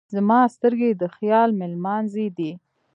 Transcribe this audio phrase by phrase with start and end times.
[0.15, 2.51] زما سترګې یې د خیال مېلمانځی دی.